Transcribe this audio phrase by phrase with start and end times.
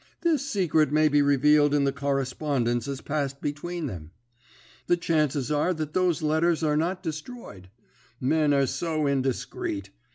[0.21, 4.09] This secret may be revealed in the correspondence as passed between them.
[4.87, 7.69] The chances are that those letters are not destroyed.
[8.19, 9.91] Men are so indiscreet!